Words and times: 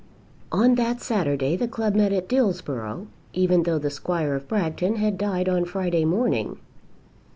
On 0.51 0.73
that 0.77 0.99
Saturday 0.99 1.55
the 1.55 1.67
club 1.67 1.93
met 1.93 2.11
at 2.11 2.27
Dillsborough, 2.27 3.05
even 3.33 3.61
though 3.61 3.77
the 3.77 3.91
Squire 3.91 4.33
of 4.33 4.47
Bragton 4.47 4.95
had 4.95 5.15
died 5.15 5.47
on 5.47 5.63
Friday 5.63 6.05
morning. 6.05 6.57